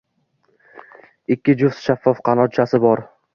Ikki 1.35 1.55
juft 1.61 1.83
shaffof 1.89 2.25
qanotchasi 2.31 2.81
bor. 2.89 3.05